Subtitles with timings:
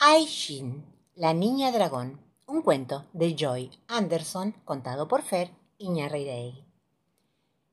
[0.00, 0.86] Hai-Shin,
[1.16, 6.64] la niña dragón, un cuento de Joy Anderson contado por Fer Iñarreiraegui.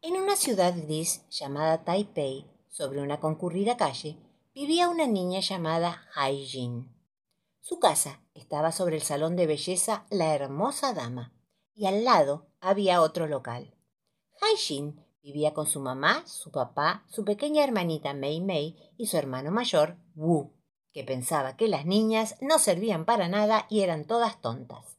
[0.00, 4.16] En una ciudad gris llamada Taipei, sobre una concurrida calle,
[4.54, 6.96] vivía una niña llamada Hai-Jin.
[7.60, 11.34] Su casa estaba sobre el salón de belleza La Hermosa Dama,
[11.74, 13.74] y al lado había otro local.
[14.40, 19.50] Hai-Jin vivía con su mamá, su papá, su pequeña hermanita Mei Mei y su hermano
[19.50, 20.53] mayor, Wu,
[20.94, 24.96] que pensaba que las niñas no servían para nada y eran todas tontas.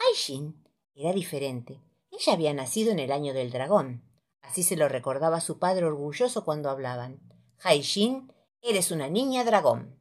[0.00, 0.64] Hai-Jin
[0.96, 1.80] era diferente.
[2.10, 4.02] Ella había nacido en el año del dragón.
[4.42, 7.20] Así se lo recordaba su padre orgulloso cuando hablaban.
[7.62, 10.00] Hai-Jin, eres una niña dragón.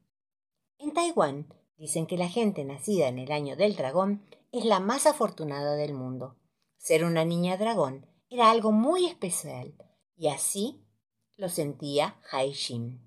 [0.80, 5.08] En Taiwán Dicen que la gente nacida en el año del dragón es la más
[5.08, 6.36] afortunada del mundo.
[6.78, 9.74] Ser una niña dragón era algo muy especial
[10.18, 10.84] y así
[11.38, 13.00] lo sentía Hai Jin.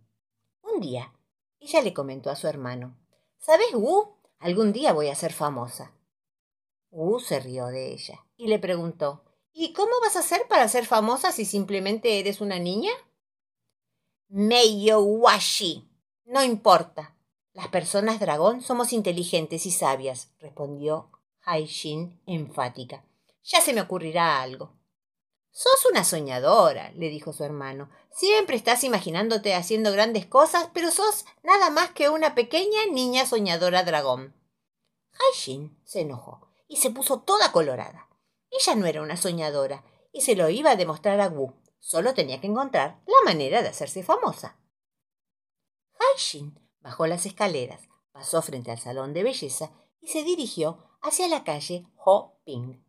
[0.62, 1.12] Un día,
[1.62, 2.96] ella le comentó a su hermano,
[3.38, 4.16] ¿Sabes, Wu?
[4.38, 5.92] Algún día voy a ser famosa.
[6.90, 10.86] Wu se rió de ella y le preguntó, ¿Y cómo vas a hacer para ser
[10.86, 12.92] famosa si simplemente eres una niña?
[14.28, 15.88] Meio washi.
[16.24, 17.16] No importa.
[17.52, 21.10] Las personas dragón somos inteligentes y sabias, respondió
[21.44, 23.04] Haishin enfática.
[23.42, 24.72] Ya se me ocurrirá algo.
[25.52, 27.90] Sos una soñadora, le dijo su hermano.
[28.10, 33.84] Siempre estás imaginándote haciendo grandes cosas, pero sos nada más que una pequeña niña soñadora
[33.84, 34.34] dragón.
[35.12, 38.08] Haishin se enojó y se puso toda colorada.
[38.50, 41.52] Ella no era una soñadora y se lo iba a demostrar a Wu.
[41.78, 44.58] Solo tenía que encontrar la manera de hacerse famosa.
[45.98, 51.44] Haishin Bajó las escaleras, pasó frente al salón de belleza y se dirigió hacia la
[51.44, 52.82] calle Ho Ping.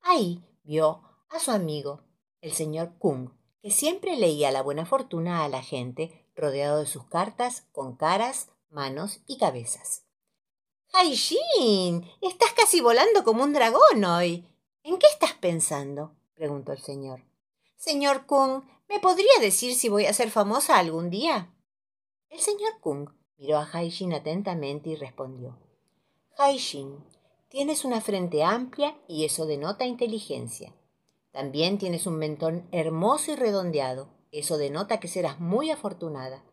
[0.00, 2.02] Ahí vio a su amigo,
[2.40, 3.30] el señor Kung,
[3.60, 8.50] que siempre leía la buena fortuna a la gente, rodeado de sus cartas con caras,
[8.70, 10.04] manos y cabezas.
[10.92, 12.08] Jin!
[12.20, 14.46] Estás casi volando como un dragón hoy.
[14.82, 16.14] ¿En qué estás pensando?
[16.34, 17.24] preguntó el señor.
[17.76, 21.52] Señor Kung, ¿me podría decir si voy a ser famosa algún día?
[22.28, 23.08] El señor Kung
[23.42, 25.58] Miró a Haijin atentamente y respondió.
[26.38, 27.04] Haijin,
[27.48, 30.72] tienes una frente amplia y eso denota inteligencia.
[31.32, 34.08] También tienes un mentón hermoso y redondeado.
[34.30, 36.44] Eso denota que serás muy afortunada.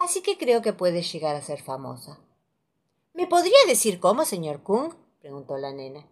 [0.00, 2.18] Así que creo que puedes llegar a ser famosa.
[3.12, 4.92] ¿Me podría decir cómo, señor Kung?
[5.20, 6.06] preguntó la nena.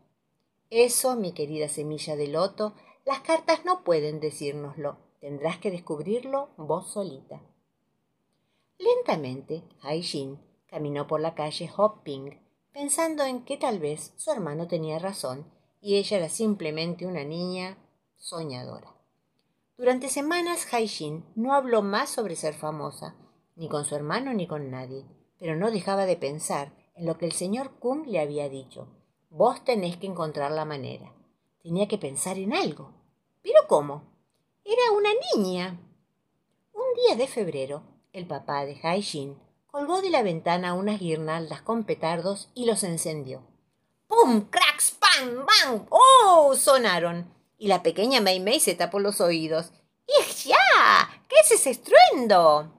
[0.71, 2.75] Eso, mi querida semilla de loto,
[3.05, 4.97] las cartas no pueden decírnoslo.
[5.21, 7.43] Tendrás que descubrirlo vos solita.
[8.79, 9.63] Lentamente,
[10.01, 12.41] Jin caminó por la calle Hopping,
[12.73, 15.45] pensando en que tal vez su hermano tenía razón
[15.81, 17.77] y ella era simplemente una niña
[18.23, 18.95] soñadora.
[19.77, 23.17] Durante semanas, Jin no habló más sobre ser famosa,
[23.57, 25.05] ni con su hermano ni con nadie,
[25.41, 28.87] pero no dejaba de pensar en lo que el señor Kung le había dicho.
[29.29, 31.13] Vos tenés que encontrar la manera.
[31.65, 32.93] Tenía que pensar en algo.
[33.43, 34.05] ¿Pero cómo?
[34.65, 35.81] Era una niña.
[36.73, 37.83] Un día de febrero,
[38.13, 43.43] el papá de Haijin colgó de la ventana unas guirnaldas con petardos y los encendió.
[44.07, 44.49] ¡Pum!
[44.49, 44.93] ¡Cracks!
[44.93, 45.45] ¡Pam!
[45.45, 45.87] ¡Bam!
[45.91, 46.55] ¡Oh!
[46.55, 47.42] sonaron.
[47.63, 49.71] Y la pequeña Mei Mei se tapó los oídos.
[50.09, 51.23] ¡Y ya!
[51.29, 52.73] ¿Qué es ese estruendo?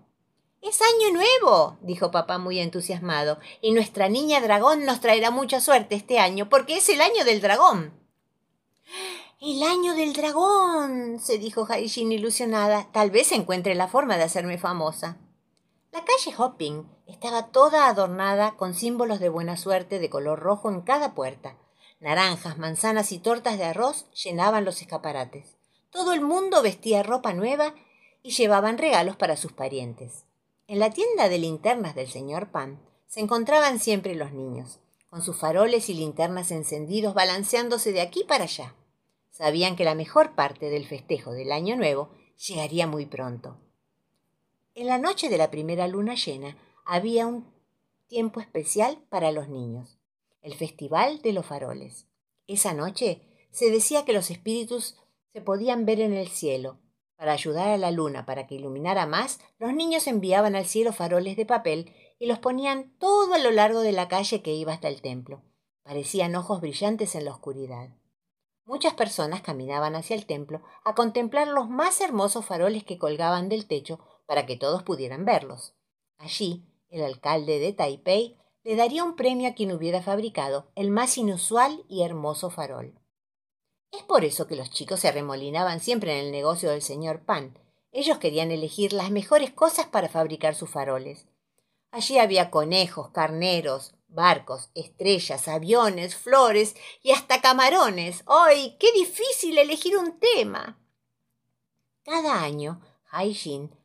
[0.62, 5.96] Es año nuevo, dijo papá muy entusiasmado, y nuestra niña dragón nos traerá mucha suerte
[5.96, 7.94] este año, porque es el año del dragón.
[9.40, 12.90] El año del dragón, se dijo Haijin ilusionada.
[12.92, 15.18] Tal vez encuentre la forma de hacerme famosa.
[15.94, 20.82] La calle Hopping estaba toda adornada con símbolos de buena suerte de color rojo en
[20.82, 21.56] cada puerta.
[22.04, 25.56] Naranjas, manzanas y tortas de arroz llenaban los escaparates.
[25.90, 27.76] Todo el mundo vestía ropa nueva
[28.22, 30.26] y llevaban regalos para sus parientes.
[30.68, 35.38] En la tienda de linternas del señor Pan se encontraban siempre los niños, con sus
[35.38, 38.76] faroles y linternas encendidos balanceándose de aquí para allá.
[39.32, 43.62] Sabían que la mejor parte del festejo del Año Nuevo llegaría muy pronto.
[44.76, 47.50] En la noche de la primera luna llena había un
[48.08, 49.98] tiempo especial para los niños,
[50.44, 52.06] el Festival de los Faroles.
[52.48, 54.98] Esa noche se decía que los espíritus
[55.32, 56.80] se podían ver en el cielo.
[57.16, 61.38] Para ayudar a la luna para que iluminara más, los niños enviaban al cielo faroles
[61.38, 64.90] de papel y los ponían todo a lo largo de la calle que iba hasta
[64.90, 65.42] el templo.
[65.84, 67.90] Parecían ojos brillantes en la oscuridad.
[68.66, 73.66] Muchas personas caminaban hacia el templo a contemplar los más hermosos faroles que colgaban del
[73.66, 75.74] techo para que todos pudieran verlos.
[76.18, 81.18] Allí, el alcalde de Taipei le daría un premio a quien hubiera fabricado el más
[81.18, 82.94] inusual y hermoso farol.
[83.92, 87.60] Es por eso que los chicos se arremolinaban siempre en el negocio del señor Pan.
[87.92, 91.28] Ellos querían elegir las mejores cosas para fabricar sus faroles.
[91.92, 98.24] Allí había conejos, carneros, Barcos, estrellas, aviones, flores y hasta camarones.
[98.28, 100.80] ¡Ay, qué difícil elegir un tema!
[102.04, 103.76] Cada año, Haijin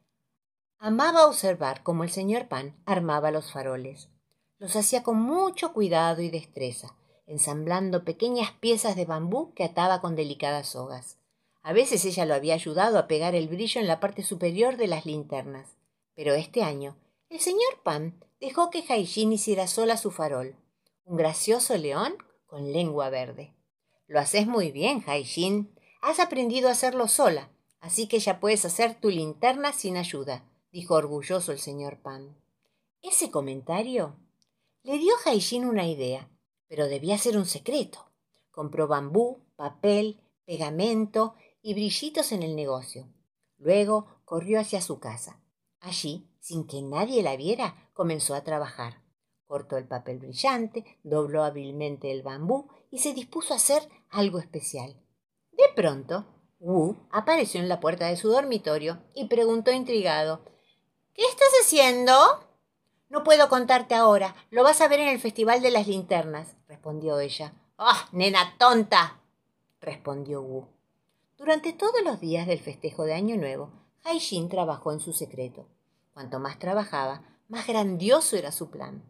[0.79, 4.11] amaba observar cómo el señor Pan armaba los faroles.
[4.59, 6.97] Los hacía con mucho cuidado y destreza,
[7.27, 11.19] ensamblando pequeñas piezas de bambú que ataba con delicadas sogas.
[11.63, 14.89] A veces ella lo había ayudado a pegar el brillo en la parte superior de
[14.89, 15.77] las linternas.
[16.17, 16.97] Pero este año,
[17.29, 20.57] el señor Pan dejó que Haijin hiciera sola su farol,
[21.05, 22.17] un gracioso león
[22.47, 23.55] con lengua verde.
[24.09, 25.73] Lo haces muy bien, Haijin.
[26.01, 27.51] Has aprendido a hacerlo sola,
[27.81, 32.37] así que ya puedes hacer tu linterna sin ayuda, dijo orgulloso el señor Pan.
[33.03, 34.17] Ese comentario
[34.83, 36.31] le dio a Haijin una idea,
[36.67, 38.11] pero debía ser un secreto.
[38.51, 43.09] Compró bambú, papel, pegamento y brillitos en el negocio.
[43.59, 45.41] Luego corrió hacia su casa.
[45.81, 49.03] Allí, sin que nadie la viera, comenzó a trabajar.
[49.45, 55.01] Cortó el papel brillante, dobló hábilmente el bambú y se dispuso a hacer algo especial.
[55.53, 56.27] De pronto,
[56.61, 60.45] Wu apareció en la puerta de su dormitorio y preguntó intrigado
[61.15, 62.15] ¿Qué estás haciendo?
[63.09, 64.35] No puedo contarte ahora.
[64.51, 67.55] Lo vas a ver en el Festival de las Linternas, respondió ella.
[67.79, 69.21] ¡Ah, nena tonta!
[69.81, 70.67] respondió Wu.
[71.39, 73.71] Durante todos los días del festejo de Año Nuevo,
[74.05, 75.67] Haijin trabajó en su secreto.
[76.13, 79.03] Cuanto más trabajaba, más grandioso era su plan.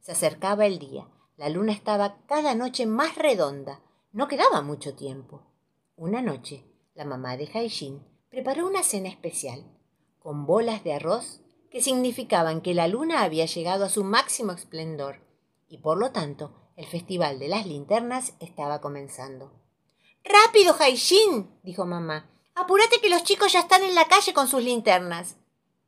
[0.00, 1.08] Se acercaba el día.
[1.36, 3.80] La luna estaba cada noche más redonda.
[4.12, 5.42] No quedaba mucho tiempo.
[5.96, 6.64] Una noche,
[6.94, 9.64] la mamá de Haijin preparó una cena especial,
[10.18, 11.40] con bolas de arroz
[11.76, 15.20] que significaban que la luna había llegado a su máximo esplendor
[15.68, 19.52] y por lo tanto el festival de las linternas estaba comenzando.
[20.24, 22.30] Rápido, Haijin, dijo mamá.
[22.54, 25.36] Apúrate que los chicos ya están en la calle con sus linternas.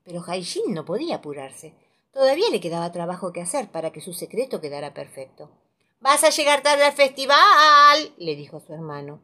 [0.04, 1.74] Pero Haijin no podía apurarse.
[2.12, 5.50] Todavía le quedaba trabajo que hacer para que su secreto quedara perfecto.
[6.00, 9.22] Vas a llegar tarde al festival, le dijo su hermano.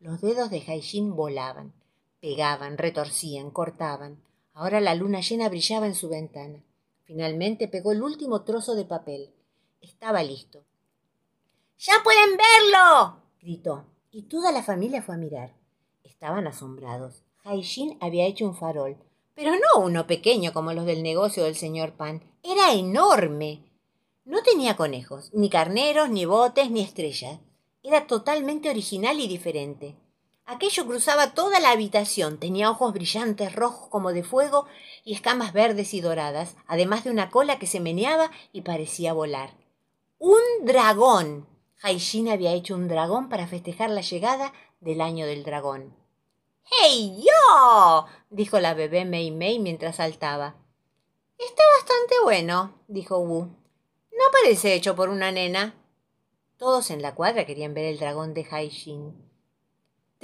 [0.00, 1.74] Los dedos de Haijin volaban,
[2.22, 4.24] pegaban, retorcían, cortaban.
[4.56, 6.64] Ahora la luna llena brillaba en su ventana.
[7.04, 9.30] Finalmente pegó el último trozo de papel.
[9.82, 10.64] Estaba listo.
[11.78, 13.20] ¡Ya pueden verlo!
[13.38, 15.52] gritó, y toda la familia fue a mirar.
[16.04, 17.22] Estaban asombrados.
[17.44, 18.96] Haijin había hecho un farol,
[19.34, 22.22] pero no uno pequeño como los del negocio del señor Pan.
[22.42, 23.70] Era enorme.
[24.24, 27.40] No tenía conejos, ni carneros, ni botes, ni estrellas.
[27.82, 29.96] Era totalmente original y diferente.
[30.48, 34.66] Aquello cruzaba toda la habitación, tenía ojos brillantes rojos como de fuego
[35.04, 39.50] y escamas verdes y doradas, además de una cola que se meneaba y parecía volar.
[40.18, 41.48] ¡Un dragón!
[41.82, 45.96] Haijin había hecho un dragón para festejar la llegada del año del dragón.
[46.62, 48.06] ¡Hey yo!
[48.30, 50.54] dijo la bebé Mei Mei mientras saltaba.
[51.38, 53.46] Está bastante bueno, dijo Wu.
[54.12, 55.74] No parece hecho por una nena.
[56.56, 59.25] Todos en la cuadra querían ver el dragón de Haijin.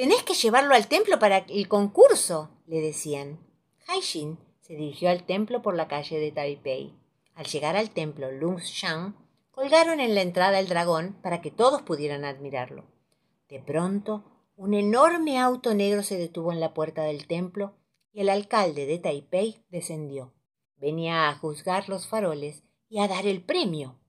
[0.03, 3.39] Tenés que llevarlo al templo para el concurso, le decían.
[3.87, 6.93] Haijin se dirigió al templo por la calle de Taipei.
[7.37, 9.15] Al llegar al templo Lungshan,
[9.53, 12.85] colgaron en la entrada el dragón para que todos pudieran admirarlo.
[13.49, 14.25] De pronto,
[14.57, 17.77] un enorme auto negro se detuvo en la puerta del templo
[18.13, 20.33] y el alcalde de Taipei descendió.
[20.79, 24.01] Venía a juzgar los faroles y a dar el premio.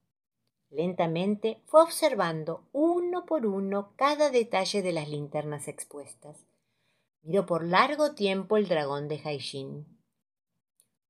[0.74, 6.36] Lentamente fue observando uno por uno cada detalle de las linternas expuestas.
[7.22, 9.86] Miró por largo tiempo el dragón de Haijin.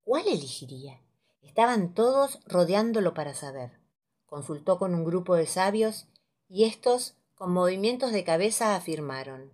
[0.04, 1.00] ¿Cuál elegiría?
[1.42, 3.80] Estaban todos rodeándolo para saber.
[4.26, 6.08] Consultó con un grupo de sabios
[6.50, 9.54] y estos, con movimientos de cabeza, afirmaron.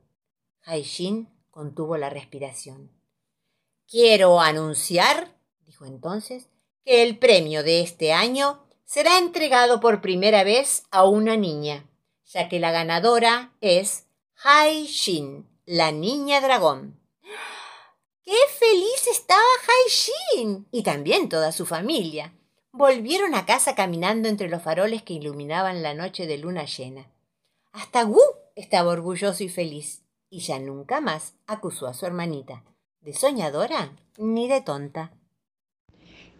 [0.63, 2.89] Haijin contuvo la respiración.
[3.87, 6.49] Quiero anunciar, dijo entonces,
[6.83, 11.85] que el premio de este año será entregado por primera vez a una niña,
[12.25, 14.07] ya que la ganadora es
[14.43, 16.99] Hai Shin, la niña dragón.
[18.23, 20.67] ¡Qué feliz estaba Hai Shin!
[20.71, 22.33] Y también toda su familia.
[22.71, 27.11] Volvieron a casa caminando entre los faroles que iluminaban la noche de luna llena.
[27.71, 28.19] Hasta Wu
[28.55, 32.63] estaba orgulloso y feliz, y ya nunca más acusó a su hermanita,
[33.01, 35.11] de soñadora ni de tonta.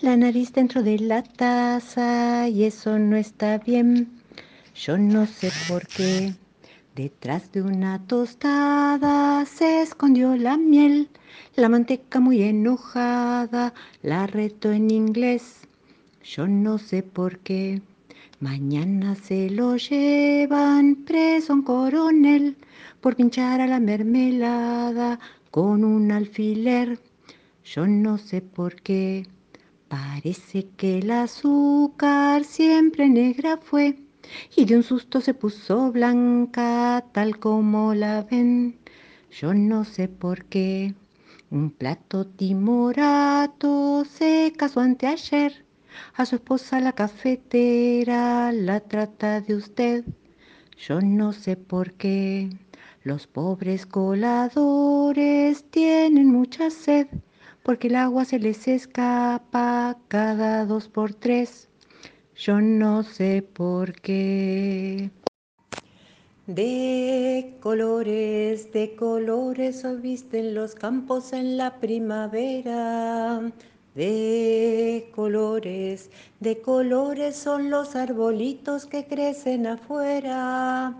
[0.00, 4.20] la nariz dentro de la taza y eso no está bien.
[4.74, 6.34] Yo no sé por qué.
[6.94, 11.08] Detrás de una tostada se escondió la miel,
[11.54, 15.68] la manteca muy enojada la retó en inglés.
[16.24, 17.82] Yo no sé por qué.
[18.40, 22.56] Mañana se lo llevan preso un coronel
[23.00, 25.18] por pinchar a la mermelada
[25.50, 26.98] con un alfiler.
[27.64, 29.26] Yo no sé por qué.
[29.88, 33.96] Parece que el azúcar siempre negra fue
[34.54, 38.78] y de un susto se puso blanca tal como la ven.
[39.30, 40.94] Yo no sé por qué.
[41.50, 45.64] Un plato timorato se casó anteayer
[46.14, 50.04] a su esposa la cafetera la trata de usted.
[50.76, 52.50] Yo no sé por qué.
[53.04, 57.06] Los pobres coladores tienen mucha sed
[57.68, 61.68] porque el agua se les escapa cada dos por tres.
[62.34, 65.10] Yo no sé por qué.
[66.46, 73.52] De colores, de colores o visten los campos en la primavera
[73.94, 76.10] de colores,
[76.40, 80.96] de colores son los arbolitos que crecen afuera.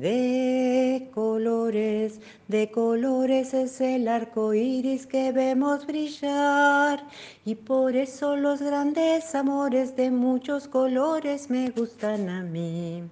[0.00, 7.06] De colores, de colores es el arco iris que vemos brillar.
[7.44, 13.10] Y por eso los grandes amores de muchos colores me gustan a mí.